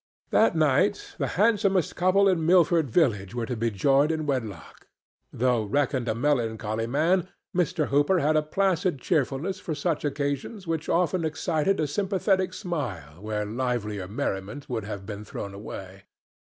That 0.31 0.55
night 0.55 1.13
the 1.19 1.27
handsomest 1.37 1.95
couple 1.95 2.27
in 2.27 2.43
Milford 2.43 2.89
village 2.89 3.35
were 3.35 3.45
to 3.45 3.55
be 3.55 3.69
joined 3.69 4.11
in 4.11 4.25
wedlock. 4.25 4.87
Though 5.31 5.61
reckoned 5.65 6.07
a 6.07 6.15
melancholy 6.15 6.87
man, 6.87 7.27
Mr. 7.55 7.89
Hooper 7.89 8.17
had 8.17 8.35
a 8.35 8.41
placid 8.41 8.99
cheerfulness 8.99 9.59
for 9.59 9.75
such 9.75 10.03
occasions 10.03 10.65
which 10.65 10.89
often 10.89 11.23
excited 11.23 11.79
a 11.79 11.85
sympathetic 11.85 12.51
smile 12.55 13.21
where 13.21 13.45
livelier 13.45 14.07
merriment 14.07 14.67
would 14.67 14.85
have 14.85 15.05
been 15.05 15.23
thrown 15.23 15.53
away. 15.53 16.05